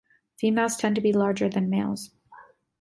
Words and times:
Females 0.39 0.77
tend 0.77 0.95
to 0.95 1.01
be 1.01 1.13
larger 1.13 1.47
than 1.47 1.69
males. 1.69 2.09